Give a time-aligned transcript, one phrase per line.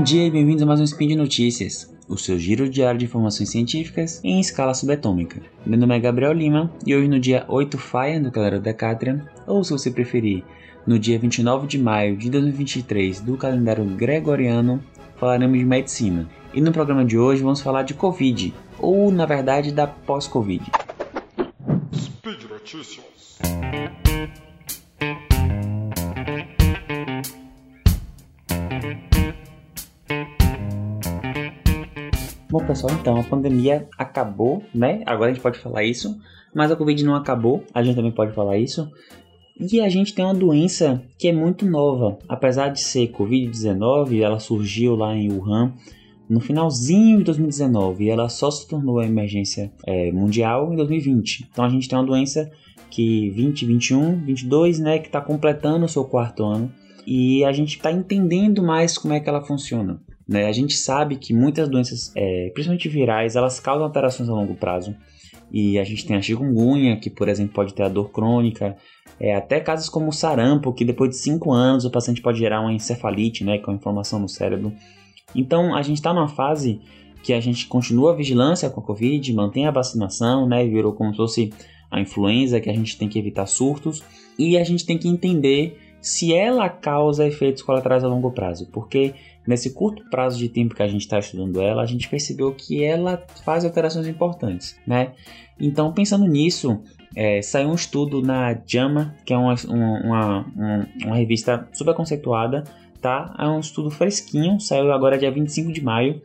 [0.00, 3.04] Bom dia e bem-vindos a mais um Spin de Notícias, o seu giro diário de
[3.04, 5.42] informações científicas em escala subatômica.
[5.66, 9.62] Meu nome é Gabriel Lima e hoje no dia 8 Faia do calendário Decátria, ou
[9.62, 10.42] se você preferir,
[10.86, 14.82] no dia 29 de maio de 2023 do calendário gregoriano,
[15.16, 16.26] falaremos de medicina.
[16.54, 20.64] E no programa de hoje vamos falar de Covid, ou na verdade da pós-Covid.
[21.94, 23.38] Speed Notícias.
[32.50, 35.02] Bom, pessoal, então a pandemia acabou, né?
[35.06, 36.18] Agora a gente pode falar isso,
[36.52, 38.90] mas a Covid não acabou, a gente também pode falar isso.
[39.56, 42.18] E a gente tem uma doença que é muito nova.
[42.28, 45.74] Apesar de ser Covid-19, ela surgiu lá em Wuhan
[46.28, 51.46] no finalzinho de 2019 e ela só se tornou emergência é, mundial em 2020.
[51.52, 52.50] Então a gente tem uma doença
[52.90, 56.72] que 20, 21, 22, né, que está completando o seu quarto ano
[57.06, 60.00] e a gente está entendendo mais como é que ela funciona.
[60.30, 60.46] Né?
[60.46, 64.94] A gente sabe que muitas doenças, é, principalmente virais, elas causam alterações a longo prazo.
[65.50, 68.76] E a gente tem a chikungunya, que por exemplo pode ter a dor crônica,
[69.18, 72.60] é, até casos como o sarampo, que depois de 5 anos o paciente pode gerar
[72.60, 74.72] uma encefalite, né, com inflamação no cérebro.
[75.34, 76.80] Então a gente está numa fase
[77.24, 81.10] que a gente continua a vigilância com a Covid, mantém a vacinação, né, virou como
[81.10, 81.52] se fosse
[81.90, 84.00] a influenza, que a gente tem que evitar surtos,
[84.38, 89.12] e a gente tem que entender se ela causa efeitos colaterais a longo prazo, porque
[89.46, 92.82] nesse curto prazo de tempo que a gente está estudando ela, a gente percebeu que
[92.82, 95.12] ela faz alterações importantes, né?
[95.58, 96.80] Então, pensando nisso,
[97.14, 102.64] é, saiu um estudo na JAMA, que é uma, uma, uma, uma, revista super conceituada,
[103.00, 103.34] tá?
[103.38, 106.22] É um estudo fresquinho, saiu agora dia 25 de maio,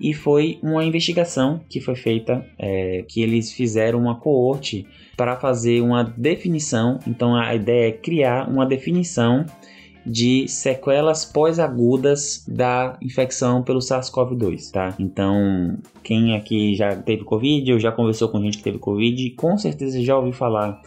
[0.00, 5.82] e foi uma investigação que foi feita, é, que eles fizeram uma coorte para fazer
[5.82, 6.98] uma definição.
[7.06, 9.44] Então a ideia é criar uma definição
[10.04, 14.94] de sequelas pós-agudas da infecção pelo SARS-CoV-2, tá?
[14.98, 19.56] Então, quem aqui já teve Covid ou já conversou com gente que teve Covid, com
[19.58, 20.80] certeza já ouviu falar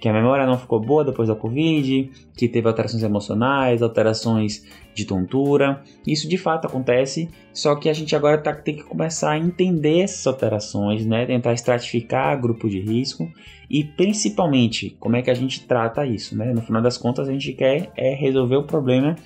[0.00, 4.64] que a memória não ficou boa depois da Covid, que teve alterações emocionais, alterações
[4.94, 5.82] de tontura.
[6.06, 10.00] Isso de fato acontece, só que a gente agora tá, tem que começar a entender
[10.00, 11.26] essas alterações, né?
[11.26, 13.30] tentar estratificar grupo de risco
[13.70, 16.36] e principalmente como é que a gente trata isso.
[16.36, 16.52] Né?
[16.52, 19.16] No final das contas, a gente quer é resolver o problema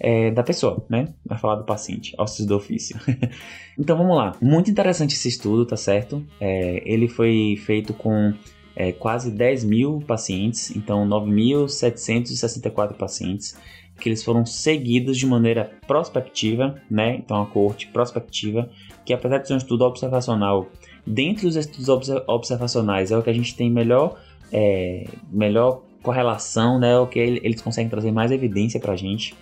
[0.00, 1.08] é, da pessoa, né?
[1.24, 2.96] Vai falar do paciente, ossos do ofício.
[3.78, 4.32] então vamos lá.
[4.40, 6.24] Muito interessante esse estudo, tá certo?
[6.40, 8.32] É, ele foi feito com
[8.78, 13.58] é, quase 10 mil pacientes, então 9.764 pacientes,
[13.98, 17.16] que eles foram seguidos de maneira prospectiva, né?
[17.16, 18.70] Então, a coorte prospectiva,
[19.04, 20.68] que apesar de ser um estudo observacional,
[21.04, 21.88] dentro dos estudos
[22.28, 24.16] observacionais é o que a gente tem melhor,
[24.52, 26.92] é, melhor correlação, né?
[26.92, 29.34] É o que eles conseguem trazer mais evidência para a gente.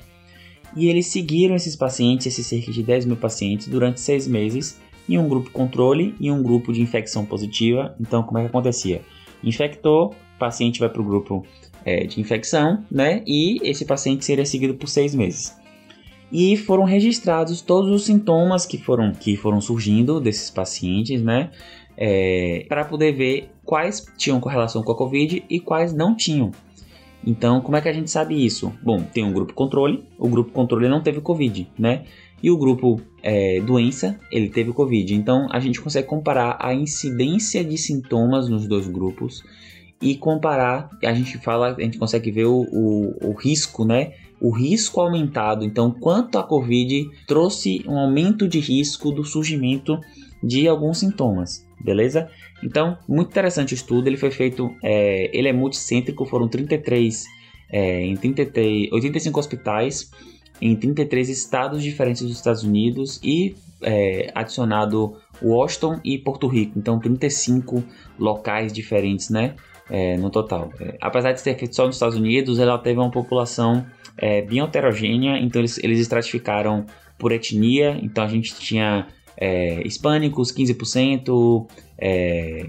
[0.75, 5.19] E eles seguiram esses pacientes, esses cerca de 10 mil pacientes, durante seis meses, em
[5.19, 7.94] um grupo controle e um grupo de infecção positiva.
[8.00, 9.02] Então, como é que acontecia?
[9.48, 11.44] Infectou, o paciente vai para o grupo
[11.84, 13.22] é, de infecção, né?
[13.26, 15.56] E esse paciente seria seguido por seis meses.
[16.30, 21.50] E foram registrados todos os sintomas que foram, que foram surgindo desses pacientes, né?
[21.96, 26.50] É, para poder ver quais tinham correlação com a Covid e quais não tinham.
[27.24, 28.72] Então, como é que a gente sabe isso?
[28.82, 32.04] Bom, tem um grupo controle, o grupo controle não teve Covid, né?
[32.42, 35.14] E o grupo é, doença, ele teve Covid.
[35.14, 39.42] Então, a gente consegue comparar a incidência de sintomas nos dois grupos
[40.00, 44.12] e comparar, a gente fala, a gente consegue ver o, o, o risco, né?
[44.41, 45.64] O risco aumentado.
[45.64, 49.98] Então, quanto a Covid trouxe um aumento de risco do surgimento
[50.42, 52.28] de alguns sintomas, beleza?
[52.62, 54.06] Então, muito interessante o estudo.
[54.06, 57.25] Ele foi feito, é, ele é multicêntrico, foram 33
[57.72, 60.10] é, em 33, 85 hospitais
[60.61, 66.99] em 33 estados diferentes dos Estados Unidos e é, adicionado Washington e Porto Rico, então
[66.99, 67.82] 35
[68.19, 69.55] locais diferentes, né?
[69.88, 70.73] É, no total.
[70.81, 73.87] É, apesar de ser feito só nos Estados Unidos, ela teve uma população
[74.19, 76.87] é, bem heterogênea, então eles, eles estratificaram
[77.19, 79.06] por etnia, então a gente tinha
[79.37, 81.67] é, hispânicos 15%,
[81.99, 82.67] é,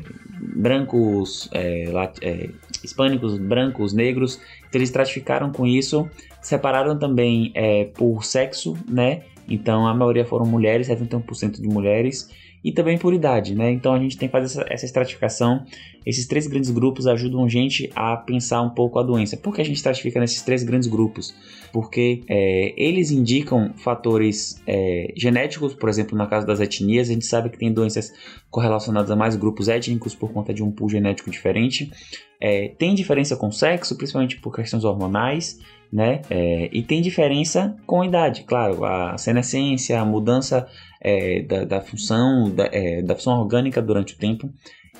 [0.55, 1.85] brancos, é,
[2.21, 2.49] é,
[2.83, 6.07] hispânicos, brancos, negros, então eles estratificaram com isso,
[6.47, 9.23] separaram também é, por sexo, né?
[9.49, 12.29] Então a maioria foram mulheres, 71% de mulheres,
[12.63, 13.69] e também por idade, né?
[13.69, 15.65] Então a gente tem que fazer essa, essa estratificação.
[16.07, 19.35] Esses três grandes grupos ajudam a gente a pensar um pouco a doença.
[19.35, 21.35] Por que a gente estratifica nesses três grandes grupos?
[21.73, 27.25] Porque é, eles indicam fatores é, genéticos, por exemplo, na casa das etnias, a gente
[27.25, 28.13] sabe que tem doenças
[28.49, 31.91] correlacionadas a mais grupos étnicos por conta de um pool genético diferente.
[32.39, 35.59] é, tem diferença com sexo, principalmente por questões hormonais,
[35.91, 36.21] né?
[36.29, 40.67] É, e tem diferença com a idade, claro, a senescência, a mudança
[41.01, 44.49] é, da, da, função, da, é, da, função orgânica durante o tempo.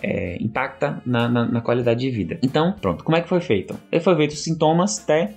[0.02, 2.38] É, impacta na, na, na, qualidade de vida.
[2.44, 3.76] Então, pronto, como é que foi feito?
[3.92, 5.34] Ele foi feito os sintomas, até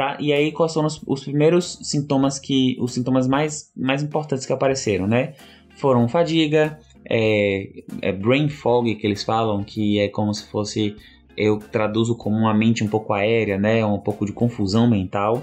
[0.00, 0.16] tá?
[0.18, 4.52] E aí quais foram os, os, primeiros sintomas que, os sintomas mais, mais importantes que
[4.52, 5.34] apareceram, né?
[5.76, 6.78] Foram fadiga,
[7.08, 7.68] é,
[8.00, 10.96] é brain fog que eles falam, que é como se fosse
[11.36, 13.84] eu traduzo como uma mente um pouco aérea, né?
[13.84, 15.42] Um pouco de confusão mental.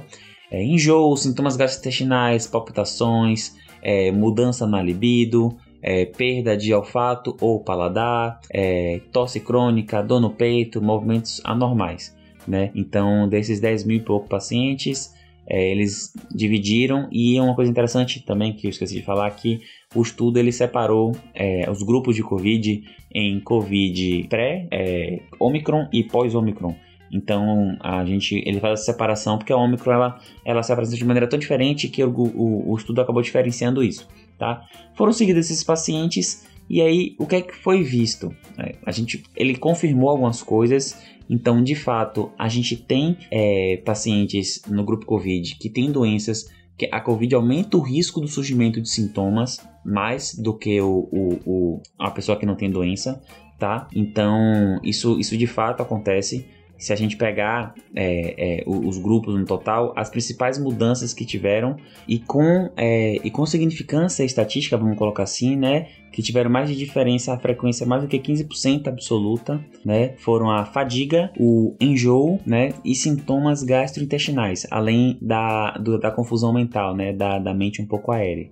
[0.49, 8.39] É, enjoo, sintomas gastrointestinais, palpitações, é, mudança na libido, é, perda de olfato ou paladar,
[8.51, 12.15] é, tosse crônica, dor no peito, movimentos anormais.
[12.47, 12.71] Né?
[12.73, 15.13] Então, desses 10 mil e pouco pacientes,
[15.49, 19.61] é, eles dividiram e uma coisa interessante também que eu esqueci de falar aqui,
[19.95, 22.83] o estudo ele separou é, os grupos de Covid
[23.13, 26.75] em Covid pré-Omicron é, e pós-Omicron.
[27.11, 31.05] Então a gente ele faz essa separação porque a Omicron ela, ela se apresenta de
[31.05, 34.07] maneira tão diferente que o, o, o estudo acabou diferenciando isso,
[34.37, 34.63] tá?
[34.95, 38.33] Foram seguidos esses pacientes e aí o que é que foi visto?
[38.57, 44.61] É, a gente ele confirmou algumas coisas então, de fato, a gente tem é, pacientes
[44.67, 48.89] no grupo COVID que têm doenças que a COVID aumenta o risco do surgimento de
[48.89, 53.21] sintomas mais do que o, o, o a pessoa que não tem doença,
[53.57, 53.87] tá?
[53.93, 56.45] Então, isso, isso de fato acontece
[56.77, 61.77] se a gente pegar é, é, os grupos no total, as principais mudanças que tiveram
[62.07, 65.87] e com, é, e com significância estatística, vamos colocar assim, né?
[66.11, 70.13] Que tiveram mais de diferença, a frequência mais do que 15% absoluta, né?
[70.17, 72.73] Foram a fadiga, o enjoo, né?
[72.85, 77.11] E sintomas gastrointestinais, além da, do, da confusão mental, né?
[77.11, 78.49] Da, da mente um pouco aérea.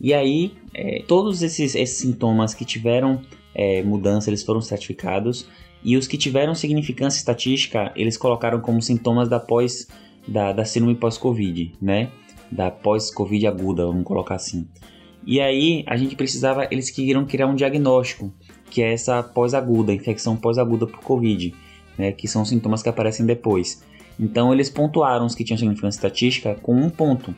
[0.00, 3.20] E aí, é, todos esses, esses sintomas que tiveram
[3.54, 5.48] é, mudança, eles foram certificados
[5.86, 9.86] e os que tiveram significância estatística, eles colocaram como sintomas da pós
[10.26, 12.10] da, da síndrome pós-Covid, né?
[12.50, 14.66] Da pós-Covid aguda, vamos colocar assim.
[15.24, 18.34] E aí a gente precisava, eles queriam criar um diagnóstico,
[18.68, 21.54] que é essa pós-aguda, infecção pós-aguda por Covid,
[21.96, 22.10] né?
[22.10, 23.84] Que são sintomas que aparecem depois.
[24.18, 27.32] Então eles pontuaram os que tinham significância estatística com um ponto.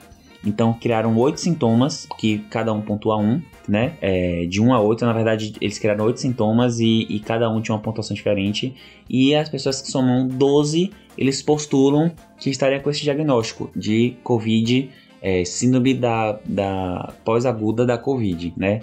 [0.45, 3.95] Então criaram oito sintomas, que cada um pontua um, né?
[4.01, 7.61] É, de um a oito, na verdade, eles criaram oito sintomas e, e, cada um
[7.61, 8.75] tinha uma pontuação diferente.
[9.09, 14.91] E as pessoas que somam 12, eles postulam que estaria com esse diagnóstico de Covid,
[15.21, 18.83] é, síndrome da, da pós-aguda da Covid, né?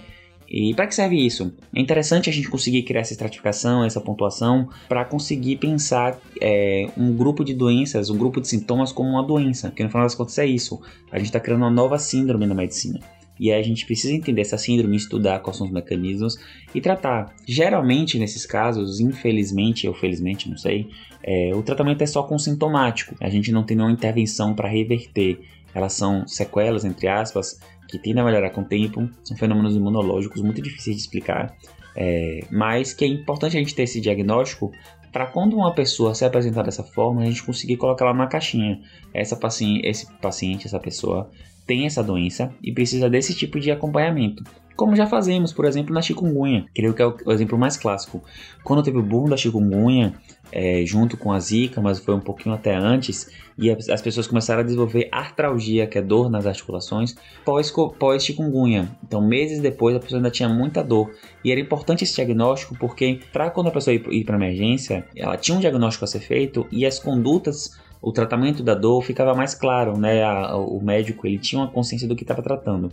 [0.49, 1.53] E para que serve isso?
[1.73, 7.13] É interessante a gente conseguir criar essa estratificação, essa pontuação, para conseguir pensar é, um
[7.13, 10.37] grupo de doenças, um grupo de sintomas como uma doença, que no final das contas
[10.37, 10.79] é isso.
[11.11, 12.99] A gente está criando uma nova síndrome na medicina.
[13.39, 16.37] E aí a gente precisa entender essa síndrome, estudar quais são os mecanismos
[16.73, 17.35] e tratar.
[17.45, 20.87] Geralmente, nesses casos, infelizmente ou felizmente, não sei,
[21.21, 23.15] é, o tratamento é só com sintomático.
[23.19, 25.39] A gente não tem nenhuma intervenção para reverter.
[25.73, 30.41] Elas são sequelas, entre aspas, que tendem a melhorar com o tempo, são fenômenos imunológicos
[30.41, 31.55] muito difíceis de explicar,
[31.95, 34.71] é, mas que é importante a gente ter esse diagnóstico
[35.15, 38.81] para quando uma pessoa se apresentar dessa forma, a gente conseguir colocar ela na caixinha.
[39.13, 39.39] Essa
[39.81, 41.31] esse paciente, essa pessoa
[41.65, 44.43] tem essa doença e precisa desse tipo de acompanhamento.
[44.75, 46.65] Como já fazemos, por exemplo, na chikungunya.
[46.75, 48.21] Creio que é o exemplo mais clássico.
[48.61, 50.13] Quando teve o boom da chikungunya,
[50.51, 54.61] é, junto com a zika, mas foi um pouquinho até antes, e as pessoas começaram
[54.61, 58.83] a desenvolver artralgia, que é dor nas articulações, pós-chikungunya.
[58.83, 61.11] Pós então, meses depois, a pessoa ainda tinha muita dor.
[61.43, 65.57] E era importante esse diagnóstico, porque para quando a pessoa ir para emergência, ela tinha
[65.57, 69.97] um diagnóstico a ser feito e as condutas o tratamento da dor ficava mais claro,
[69.97, 70.21] né?
[70.21, 72.91] A, o médico ele tinha uma consciência do que estava tratando.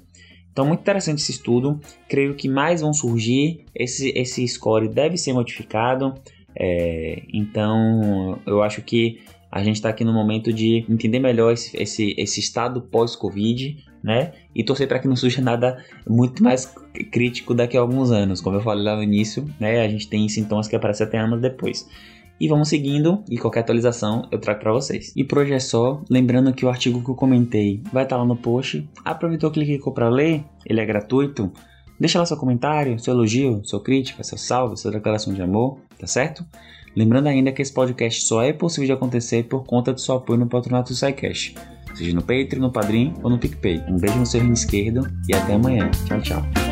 [0.51, 1.79] Então, muito interessante esse estudo.
[2.09, 3.65] Creio que mais vão surgir.
[3.75, 6.15] Esse, esse score deve ser modificado.
[6.55, 11.77] É, então, eu acho que a gente está aqui no momento de entender melhor esse,
[11.77, 14.33] esse, esse estado pós-Covid, né?
[14.55, 16.75] E torcer para que não surja nada muito mais
[17.11, 18.41] crítico daqui a alguns anos.
[18.41, 19.85] Como eu falei lá no início, né?
[19.85, 21.87] A gente tem sintomas que aparecem até anos depois.
[22.41, 25.13] E vamos seguindo e qualquer atualização eu trago para vocês.
[25.15, 28.23] E por hoje é só, lembrando que o artigo que eu comentei vai estar tá
[28.23, 28.89] lá no post.
[29.05, 31.53] Aproveitou, clicou para ler, ele é gratuito.
[32.03, 36.05] Deixa lá seu comentário, seu elogio, sua crítica, seu salve, sua declaração de amor, tá
[36.05, 36.45] certo?
[36.97, 40.41] Lembrando ainda que esse podcast só é possível de acontecer por conta do seu apoio
[40.41, 41.55] no patronato do SciCash,
[41.95, 43.85] seja no Patreon, no Padrim ou no PicPay.
[43.89, 45.89] Um beijo no seu rim esquerdo e até amanhã.
[46.09, 46.72] Tchau, tchau.